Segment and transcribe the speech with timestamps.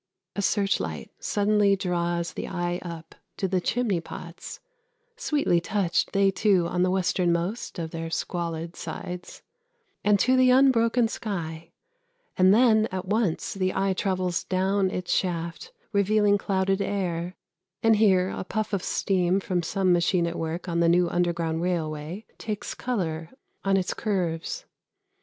[0.35, 4.59] A search light suddenly draws the eye up to the chimney pots
[5.15, 9.43] (sweetly touched, they too, on the westernmost of their squalid sides)
[10.03, 11.69] and to the unbroken sky;
[12.35, 17.35] and then at once the eye travels down its shaft, revealing clouded air;
[17.83, 21.61] and here a puff of steam from some machine at work on the new underground
[21.61, 23.29] railway takes colour
[23.63, 24.65] on its curves.